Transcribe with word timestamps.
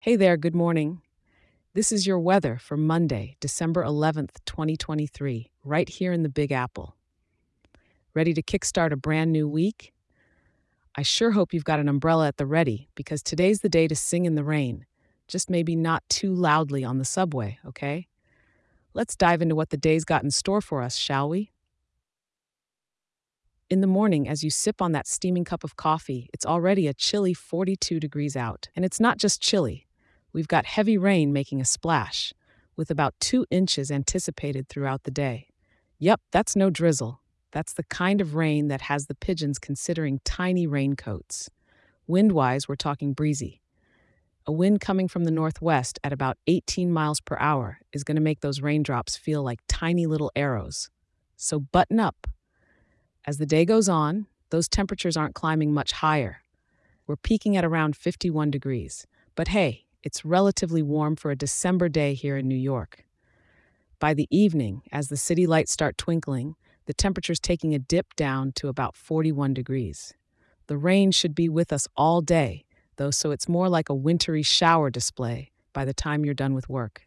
Hey 0.00 0.14
there, 0.14 0.36
good 0.36 0.54
morning. 0.54 1.02
This 1.74 1.90
is 1.90 2.06
your 2.06 2.20
weather 2.20 2.56
for 2.56 2.76
Monday, 2.76 3.36
December 3.40 3.82
11th, 3.82 4.36
2023, 4.46 5.50
right 5.64 5.88
here 5.88 6.12
in 6.12 6.22
the 6.22 6.28
Big 6.28 6.52
Apple. 6.52 6.94
Ready 8.14 8.32
to 8.32 8.40
kickstart 8.40 8.92
a 8.92 8.96
brand 8.96 9.32
new 9.32 9.48
week? 9.48 9.92
I 10.94 11.02
sure 11.02 11.32
hope 11.32 11.52
you've 11.52 11.64
got 11.64 11.80
an 11.80 11.88
umbrella 11.88 12.28
at 12.28 12.36
the 12.36 12.46
ready 12.46 12.88
because 12.94 13.24
today's 13.24 13.60
the 13.60 13.68
day 13.68 13.88
to 13.88 13.96
sing 13.96 14.24
in 14.24 14.36
the 14.36 14.44
rain, 14.44 14.86
just 15.26 15.50
maybe 15.50 15.74
not 15.74 16.04
too 16.08 16.32
loudly 16.32 16.84
on 16.84 16.98
the 16.98 17.04
subway, 17.04 17.58
okay? 17.66 18.06
Let's 18.94 19.16
dive 19.16 19.42
into 19.42 19.56
what 19.56 19.70
the 19.70 19.76
day's 19.76 20.04
got 20.04 20.22
in 20.22 20.30
store 20.30 20.60
for 20.60 20.80
us, 20.80 20.94
shall 20.94 21.28
we? 21.28 21.50
In 23.68 23.80
the 23.80 23.88
morning, 23.88 24.28
as 24.28 24.44
you 24.44 24.50
sip 24.50 24.80
on 24.80 24.92
that 24.92 25.08
steaming 25.08 25.44
cup 25.44 25.64
of 25.64 25.74
coffee, 25.74 26.30
it's 26.32 26.46
already 26.46 26.86
a 26.86 26.94
chilly 26.94 27.34
42 27.34 27.98
degrees 27.98 28.36
out. 28.36 28.68
And 28.76 28.84
it's 28.84 29.00
not 29.00 29.18
just 29.18 29.42
chilly, 29.42 29.87
we've 30.32 30.48
got 30.48 30.66
heavy 30.66 30.98
rain 30.98 31.32
making 31.32 31.60
a 31.60 31.64
splash, 31.64 32.32
with 32.76 32.90
about 32.90 33.14
two 33.20 33.46
inches 33.50 33.90
anticipated 33.90 34.68
throughout 34.68 35.04
the 35.04 35.10
day. 35.10 35.48
Yep, 35.98 36.20
that's 36.30 36.54
no 36.54 36.70
drizzle. 36.70 37.20
That's 37.50 37.72
the 37.72 37.84
kind 37.84 38.20
of 38.20 38.34
rain 38.34 38.68
that 38.68 38.82
has 38.82 39.06
the 39.06 39.14
pigeons 39.14 39.58
considering 39.58 40.20
tiny 40.24 40.66
raincoats. 40.66 41.50
Wind 42.06 42.32
wise, 42.32 42.68
we're 42.68 42.76
talking 42.76 43.14
breezy. 43.14 43.60
A 44.46 44.52
wind 44.52 44.80
coming 44.80 45.08
from 45.08 45.24
the 45.24 45.30
northwest 45.30 45.98
at 46.02 46.12
about 46.12 46.38
18 46.46 46.90
miles 46.90 47.20
per 47.20 47.36
hour 47.38 47.80
is 47.92 48.04
going 48.04 48.16
to 48.16 48.22
make 48.22 48.40
those 48.40 48.60
raindrops 48.60 49.16
feel 49.16 49.42
like 49.42 49.60
tiny 49.68 50.06
little 50.06 50.32
arrows. 50.34 50.88
So 51.36 51.60
button 51.60 52.00
up. 52.00 52.26
As 53.26 53.38
the 53.38 53.46
day 53.46 53.64
goes 53.64 53.88
on, 53.88 54.26
those 54.50 54.68
temperatures 54.68 55.16
aren't 55.16 55.34
climbing 55.34 55.74
much 55.74 55.92
higher. 55.92 56.42
We're 57.06 57.16
peaking 57.16 57.56
at 57.56 57.64
around 57.64 57.96
51 57.96 58.50
degrees. 58.50 59.06
But 59.34 59.48
hey, 59.48 59.84
it's 60.02 60.24
relatively 60.24 60.82
warm 60.82 61.16
for 61.16 61.30
a 61.30 61.36
December 61.36 61.88
day 61.88 62.14
here 62.14 62.36
in 62.36 62.48
New 62.48 62.56
York. 62.56 63.04
By 63.98 64.14
the 64.14 64.28
evening, 64.30 64.82
as 64.92 65.08
the 65.08 65.16
city 65.16 65.46
lights 65.46 65.72
start 65.72 65.98
twinkling, 65.98 66.54
the 66.86 66.94
temperature's 66.94 67.40
taking 67.40 67.74
a 67.74 67.78
dip 67.78 68.14
down 68.14 68.52
to 68.52 68.68
about 68.68 68.96
41 68.96 69.54
degrees. 69.54 70.14
The 70.68 70.78
rain 70.78 71.10
should 71.10 71.34
be 71.34 71.48
with 71.48 71.72
us 71.72 71.88
all 71.96 72.20
day, 72.20 72.64
though, 72.96 73.10
so 73.10 73.30
it's 73.30 73.48
more 73.48 73.68
like 73.68 73.88
a 73.88 73.94
wintry 73.94 74.42
shower 74.42 74.90
display 74.90 75.50
by 75.72 75.84
the 75.84 75.94
time 75.94 76.24
you're 76.24 76.34
done 76.34 76.54
with 76.54 76.68
work. 76.68 77.04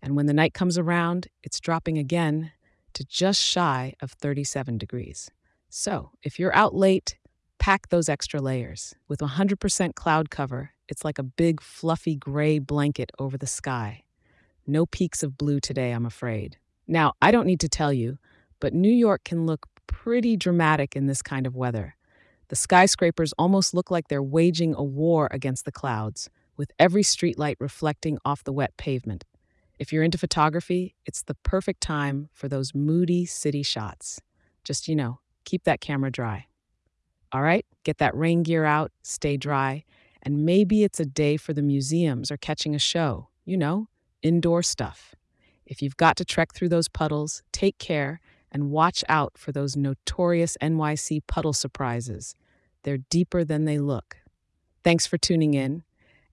And 0.00 0.14
when 0.14 0.26
the 0.26 0.32
night 0.32 0.54
comes 0.54 0.78
around, 0.78 1.28
it's 1.42 1.60
dropping 1.60 1.98
again 1.98 2.52
to 2.94 3.04
just 3.04 3.40
shy 3.40 3.94
of 4.00 4.12
37 4.12 4.78
degrees. 4.78 5.30
So, 5.68 6.12
if 6.22 6.38
you're 6.38 6.54
out 6.54 6.74
late, 6.74 7.16
pack 7.58 7.88
those 7.88 8.08
extra 8.08 8.40
layers. 8.40 8.94
With 9.08 9.20
100% 9.20 9.94
cloud 9.94 10.30
cover, 10.30 10.72
it's 10.88 11.04
like 11.04 11.18
a 11.18 11.22
big, 11.22 11.60
fluffy 11.60 12.16
gray 12.16 12.58
blanket 12.58 13.10
over 13.18 13.36
the 13.36 13.46
sky. 13.46 14.04
No 14.66 14.86
peeks 14.86 15.22
of 15.22 15.38
blue 15.38 15.60
today, 15.60 15.92
I'm 15.92 16.06
afraid. 16.06 16.58
Now, 16.86 17.14
I 17.20 17.30
don't 17.30 17.46
need 17.46 17.60
to 17.60 17.68
tell 17.68 17.92
you, 17.92 18.18
but 18.60 18.74
New 18.74 18.92
York 18.92 19.24
can 19.24 19.46
look 19.46 19.66
pretty 19.86 20.36
dramatic 20.36 20.96
in 20.96 21.06
this 21.06 21.22
kind 21.22 21.46
of 21.46 21.56
weather. 21.56 21.96
The 22.48 22.56
skyscrapers 22.56 23.34
almost 23.38 23.74
look 23.74 23.90
like 23.90 24.08
they're 24.08 24.22
waging 24.22 24.74
a 24.74 24.82
war 24.82 25.28
against 25.30 25.64
the 25.64 25.72
clouds, 25.72 26.30
with 26.56 26.72
every 26.78 27.02
streetlight 27.02 27.56
reflecting 27.60 28.18
off 28.24 28.42
the 28.44 28.52
wet 28.52 28.76
pavement. 28.76 29.24
If 29.78 29.92
you're 29.92 30.02
into 30.02 30.18
photography, 30.18 30.96
it's 31.06 31.22
the 31.22 31.36
perfect 31.36 31.80
time 31.80 32.30
for 32.32 32.48
those 32.48 32.74
moody 32.74 33.26
city 33.26 33.62
shots. 33.62 34.20
Just, 34.64 34.88
you 34.88 34.96
know, 34.96 35.20
keep 35.44 35.64
that 35.64 35.80
camera 35.80 36.10
dry. 36.10 36.47
All 37.32 37.42
right, 37.42 37.66
get 37.84 37.98
that 37.98 38.16
rain 38.16 38.42
gear 38.42 38.64
out, 38.64 38.90
stay 39.02 39.36
dry, 39.36 39.84
and 40.22 40.44
maybe 40.44 40.82
it's 40.82 40.98
a 40.98 41.04
day 41.04 41.36
for 41.36 41.52
the 41.52 41.62
museums 41.62 42.30
or 42.30 42.36
catching 42.36 42.74
a 42.74 42.78
show, 42.78 43.28
you 43.44 43.56
know, 43.56 43.88
indoor 44.22 44.62
stuff. 44.62 45.14
If 45.66 45.82
you've 45.82 45.96
got 45.98 46.16
to 46.16 46.24
trek 46.24 46.54
through 46.54 46.70
those 46.70 46.88
puddles, 46.88 47.42
take 47.52 47.78
care 47.78 48.20
and 48.50 48.70
watch 48.70 49.04
out 49.08 49.36
for 49.36 49.52
those 49.52 49.76
notorious 49.76 50.56
NYC 50.62 51.20
puddle 51.26 51.52
surprises. 51.52 52.34
They're 52.82 52.98
deeper 53.10 53.44
than 53.44 53.66
they 53.66 53.78
look. 53.78 54.16
Thanks 54.82 55.06
for 55.06 55.18
tuning 55.18 55.52
in, 55.52 55.82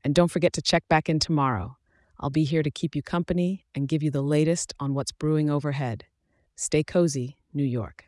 and 0.04 0.16
don't 0.16 0.32
forget 0.32 0.54
to 0.54 0.62
check 0.62 0.88
back 0.88 1.10
in 1.10 1.20
tomorrow. 1.20 1.78
I'll 2.20 2.30
be 2.30 2.46
here 2.46 2.64
to 2.64 2.72
keep 2.72 2.96
you 2.96 3.02
company 3.02 3.66
and 3.76 3.90
give 3.90 4.02
you 4.02 4.12
the 4.12 4.22
latest 4.22 4.74
on 4.80 4.94
what's 4.94 5.12
brewing 5.12 5.50
overhead. 5.50 6.06
Stay 6.56 6.84
cozy, 6.84 7.38
New 7.54 7.66
York. 7.66 8.06